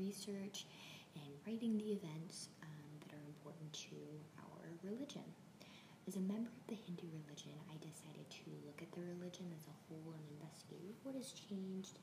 [0.00, 0.64] research
[1.14, 3.96] and writing the events um, that are important to
[4.48, 5.24] our religion.
[6.08, 9.68] As a member of the Hindu religion, I decided to look at the religion as
[9.68, 12.00] a whole and investigate what has changed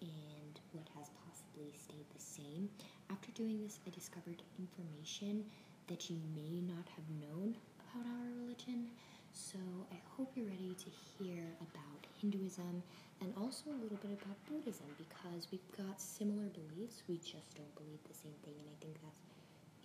[0.00, 2.70] and what has possibly stayed the same.
[3.10, 5.44] After doing this, I discovered information
[5.88, 7.56] that you may not have known
[7.90, 8.88] about our religion.
[9.32, 9.58] So
[9.92, 12.82] I hope you're ready to hear about Hinduism
[13.20, 17.74] and also a little bit about Buddhism because we've got similar beliefs, we just don't
[17.76, 19.20] believe the same thing, and I think that's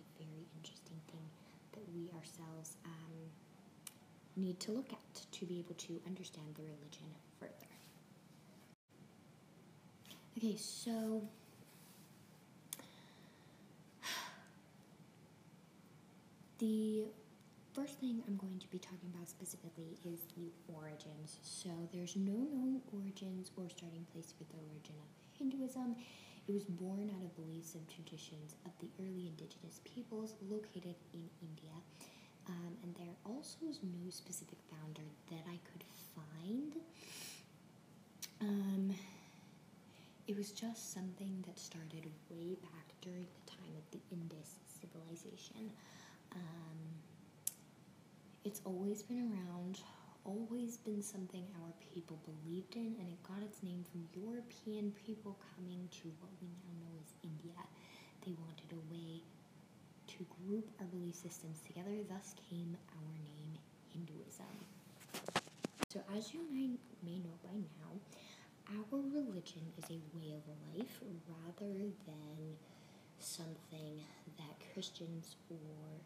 [0.00, 1.26] a very interesting thing
[1.72, 3.30] that we ourselves um,
[4.36, 7.06] need to look at to be able to understand the religion
[7.40, 7.52] further.
[10.36, 11.22] Okay, so
[16.58, 17.04] the
[17.74, 21.38] first thing I'm going to be talking about specifically is the origins.
[21.42, 25.96] So there's no known origins or starting place for the origin of Hinduism.
[26.46, 31.26] It was born out of beliefs and traditions of the early indigenous peoples located in
[31.42, 31.74] India.
[32.46, 35.82] Um, and there also is no specific founder that I could
[36.14, 36.76] find.
[38.40, 38.94] Um,
[40.28, 45.72] it was just something that started way back during the time of the Indus civilization.
[46.32, 46.78] Um,
[48.44, 49.80] it's always been around,
[50.24, 55.38] always been something our people believed in, and it got its name from European people
[55.56, 57.56] coming to what we now know as India.
[58.24, 59.22] They wanted a way
[60.08, 63.56] to group our belief systems together, thus came our name
[63.88, 64.54] Hinduism.
[65.88, 67.92] So, as you may, may know by now,
[68.76, 70.44] our religion is a way of
[70.76, 71.72] life rather
[72.06, 72.56] than
[73.18, 74.00] something
[74.36, 76.00] that Christians or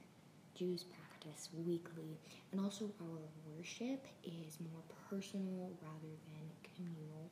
[0.59, 2.19] Jews practice weekly.
[2.53, 3.21] And also, our
[3.55, 6.44] worship is more personal rather than
[6.75, 7.31] communal.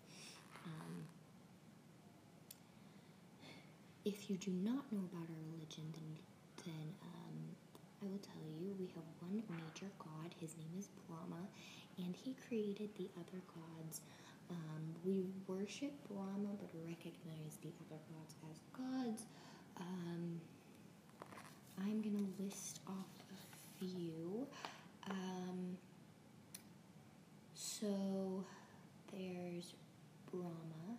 [0.65, 1.05] Um,
[4.05, 6.12] if you do not know about our religion, then,
[6.65, 7.37] then um,
[8.03, 10.34] I will tell you we have one major god.
[10.41, 11.43] His name is Brahma,
[11.99, 14.01] and he created the other gods.
[14.51, 19.22] Um, we worship Brahma but recognize the other gods as gods.
[19.81, 20.41] Um,
[21.81, 24.47] I'm going to list off a few.
[25.11, 25.77] Um,
[27.55, 28.45] so
[29.13, 29.75] there's
[30.31, 30.99] Brahma,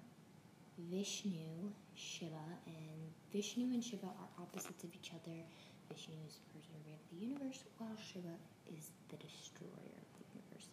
[0.90, 5.36] Vishnu, Shiva, and Vishnu and Shiva are opposites of each other.
[5.92, 8.36] Vishnu is the preserver of the universe, while Shiva
[8.68, 10.70] is the destroyer of the universe.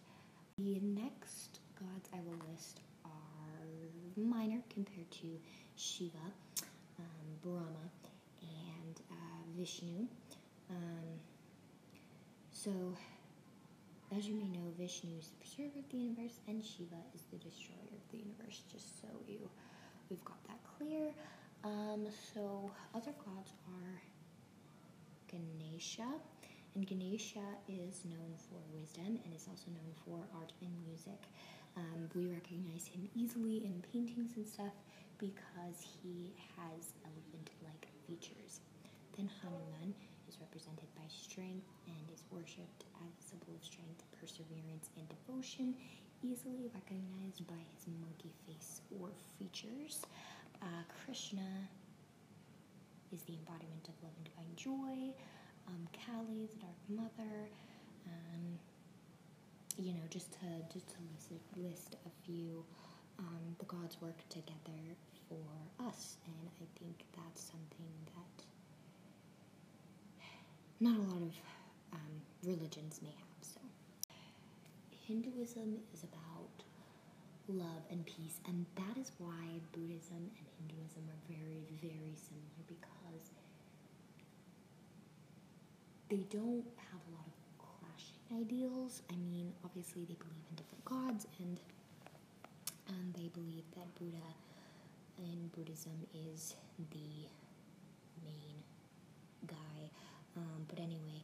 [0.57, 5.39] The next gods I will list are minor compared to
[5.75, 6.17] Shiva,
[6.99, 7.05] um,
[7.43, 7.89] Brahma,
[9.57, 10.07] Vishnu.
[10.69, 11.19] Um,
[12.51, 12.71] so,
[14.15, 17.37] as you may know, Vishnu is the preserver of the universe, and Shiva is the
[17.37, 18.63] destroyer of the universe.
[18.71, 19.49] Just so you,
[20.09, 21.11] we've got that clear.
[21.63, 24.01] Um, so, other gods are
[25.31, 26.11] Ganesha,
[26.75, 31.21] and Ganesha is known for wisdom and is also known for art and music.
[31.77, 34.73] Um, we recognize him easily in paintings and stuff
[35.17, 38.61] because he has elephant-like features.
[39.15, 39.93] Then Hanuman
[40.27, 45.75] is represented by strength and is worshipped as a symbol of strength, perseverance, and devotion,
[46.23, 50.05] easily recognized by his monkey face or features.
[50.61, 51.47] Uh, Krishna
[53.11, 55.13] is the embodiment of love and divine joy.
[55.67, 57.49] Um, Kali, the Dark Mother.
[58.07, 58.59] Um,
[59.77, 62.63] you know, just to just to list, list a few,
[63.19, 64.81] um, the gods work together
[65.27, 68.43] for us, and I think that's something that
[70.79, 71.33] not a lot of
[71.93, 72.13] um,
[72.43, 73.41] religions may have.
[73.41, 73.59] So,
[75.07, 76.63] Hinduism is about
[77.47, 83.31] love and peace, and that is why Buddhism and Hinduism are very, very similar because
[86.09, 89.01] they don't have a lot of clashing ideals.
[89.11, 91.59] I mean, obviously, they believe in different gods, and
[92.87, 94.27] and they believe that Buddha
[95.17, 96.55] in Buddhism is
[96.91, 97.27] the
[98.23, 98.57] main
[99.47, 99.89] guy
[100.37, 101.23] um, but anyway,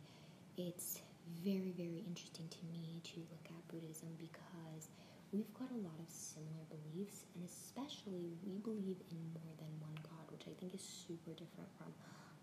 [0.57, 1.01] it's
[1.43, 4.89] very, very interesting to me to look at Buddhism because
[5.31, 9.95] we've got a lot of similar beliefs, and especially we believe in more than one
[10.03, 11.91] God, which I think is super different from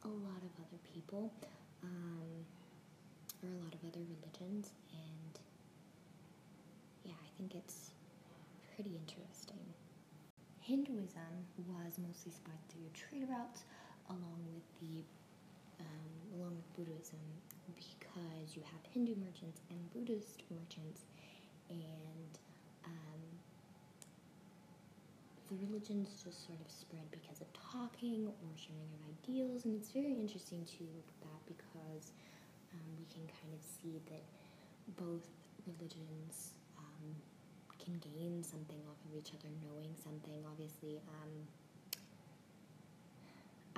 [0.04, 1.32] a lot of other people
[1.82, 2.44] um,
[3.42, 4.72] or a lot of other religions.
[4.92, 5.34] And
[7.04, 7.90] yeah, I think it's
[8.74, 9.62] pretty interesting.
[10.60, 11.32] Hinduism
[11.66, 13.64] was mostly spread through trade routes
[14.10, 15.04] along with the
[15.80, 17.20] um, along with Buddhism
[17.66, 21.06] because you have Hindu merchants and Buddhist merchants,
[21.70, 22.32] and
[22.84, 23.22] um,
[25.48, 29.90] the religions just sort of spread because of talking or sharing of ideals, and it's
[29.90, 32.12] very interesting to look at that because
[32.74, 34.24] um, we can kind of see that
[34.96, 35.26] both
[35.66, 37.14] religions um,
[37.78, 40.40] can gain something off of each other, knowing something.
[40.48, 41.32] Obviously, um,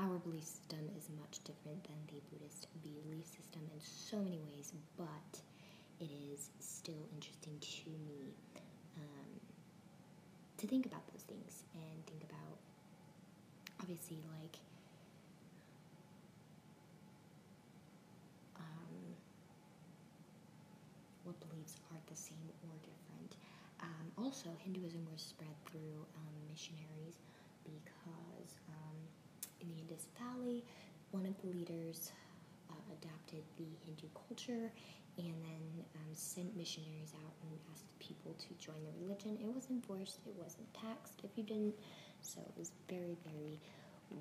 [0.01, 4.73] our belief system is much different than the Buddhist belief system in so many ways,
[4.97, 5.33] but
[6.01, 8.33] it is still interesting to me
[8.97, 9.31] um,
[10.57, 12.57] to think about those things and think about
[13.81, 14.57] obviously like
[18.57, 18.97] um,
[21.25, 23.37] what beliefs are the same or different.
[23.83, 27.17] Um, also, Hinduism was spread through um, missionaries
[27.65, 28.97] because um,
[29.61, 30.65] in the Indus Valley,
[31.11, 32.13] one of the leaders
[32.71, 34.71] uh, adapted the Hindu culture
[35.19, 35.65] and then
[35.97, 39.37] um, sent missionaries out and asked people to join the religion.
[39.43, 41.75] It wasn't forced, it wasn't taxed if you didn't,
[42.23, 43.61] so it was very, very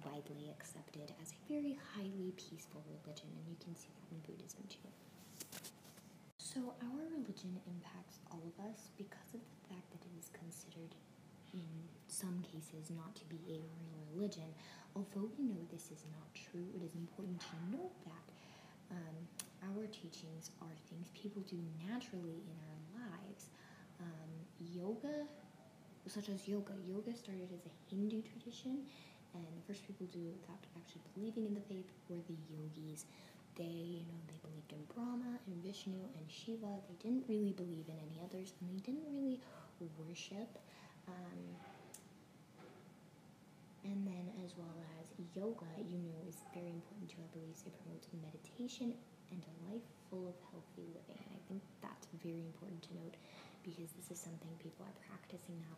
[0.05, 4.63] widely accepted as a very highly peaceful religion, and you can see that in Buddhism
[4.69, 4.89] too.
[6.37, 10.93] So, our religion impacts all of us because of the fact that it is considered,
[11.53, 11.67] in
[12.07, 14.49] some cases, not to be a real religion.
[14.95, 18.25] Although we know this is not true, it is important to note that
[18.91, 19.17] um,
[19.69, 21.57] our teachings are things people do
[21.87, 23.49] naturally in our lives.
[24.01, 25.27] Um, yoga,
[26.07, 28.85] such as yoga, yoga started as a Hindu tradition,
[29.35, 33.05] and the first people to without actually believing in the faith were the yogis.
[33.55, 36.79] They, you know, they believed in Brahma and Vishnu and Shiva.
[36.87, 39.39] They didn't really believe in any others, and they didn't really
[39.99, 40.57] worship.
[41.09, 41.41] Um,
[43.83, 47.65] and then, as well as yoga, you know, is very important to our beliefs.
[47.65, 48.93] It promotes meditation
[49.33, 51.17] and a life full of healthy living.
[51.25, 53.15] And I think that's very important to note
[53.65, 55.75] because this is something people are practicing now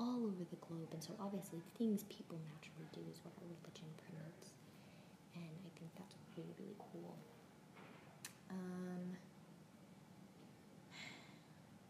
[0.00, 0.88] all over the globe.
[0.96, 4.56] And so, obviously, things people naturally do is what our religion promotes.
[5.36, 7.12] And I think that's really, really cool.
[8.50, 9.04] Um,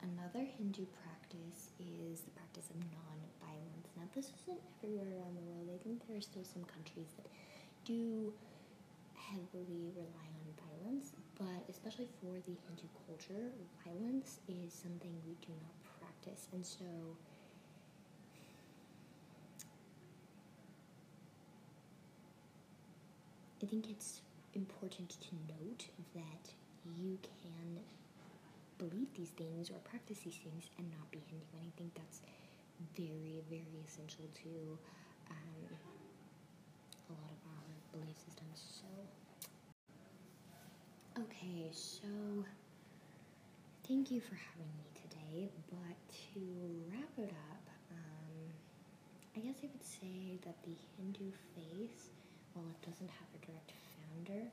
[0.03, 3.89] another Hindu practice is the practice of non-violence.
[3.97, 5.71] Now, this isn't everywhere around the world.
[5.73, 7.27] I think there are still some countries that
[7.85, 8.33] do
[9.15, 13.53] heavily rely on violence, but especially for the Hindu culture,
[13.87, 16.49] violence is something we do not practice.
[16.53, 16.85] And so,
[23.63, 24.23] I think it's
[24.55, 26.51] important to note that
[26.99, 27.79] you can
[28.81, 31.45] believe these things or practice these things and not be Hindu.
[31.53, 32.21] And I think that's
[32.97, 34.53] very, very essential to
[35.31, 35.63] um,
[37.09, 38.81] a lot of our belief systems.
[38.81, 38.89] So,
[41.23, 42.09] okay, so
[43.87, 45.51] thank you for having me today.
[45.71, 45.97] But
[46.33, 46.41] to
[46.91, 48.37] wrap it up, um,
[49.37, 52.11] I guess I would say that the Hindu faith,
[52.55, 54.45] while it doesn't have a direct founder,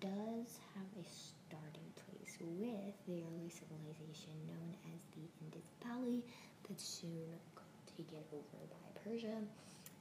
[0.00, 1.06] does have a
[1.48, 6.20] starting place with the early civilization known as the Indus Valley
[6.68, 7.24] that soon
[7.56, 7.64] got
[7.96, 9.40] taken over by Persia,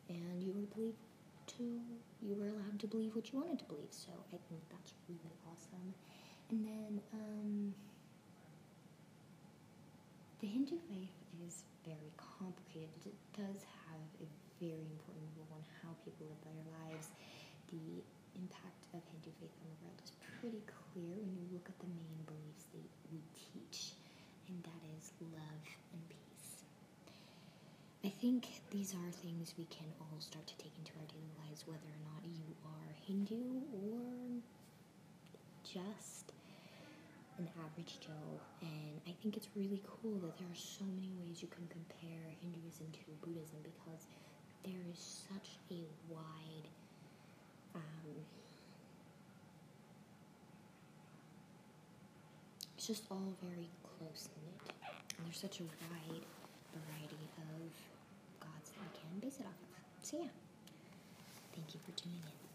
[0.09, 0.99] and you were believed
[1.55, 1.79] to
[2.21, 3.91] you were allowed to believe what you wanted to believe.
[3.91, 5.93] So I think that's really awesome.
[6.51, 7.73] And then um,
[10.39, 11.15] the Hindu faith
[11.47, 12.99] is very complicated.
[13.05, 14.27] It does have a
[14.59, 17.07] very important role in how people live their lives.
[17.71, 18.03] The
[18.39, 21.91] impact of Hindu faith on the world is pretty clear when you look at the
[21.91, 23.93] main beliefs that we teach,
[24.47, 26.63] and that is love and peace.
[28.05, 31.67] I think these are things we can all start to take into our daily lives,
[31.67, 34.39] whether or not you are Hindu or
[35.63, 36.31] just
[37.37, 38.39] an average Joe.
[38.61, 42.31] And I think it's really cool that there are so many ways you can compare
[42.41, 44.07] Hinduism to Buddhism because
[44.63, 46.67] there is such a wide
[47.77, 48.25] um,
[52.77, 54.73] it's just all very close knit.
[55.17, 56.25] And there's such a wide
[56.73, 57.71] variety of
[58.39, 60.05] gods that we can base it off of.
[60.05, 60.33] So, yeah,
[61.55, 62.46] thank you for tuning in.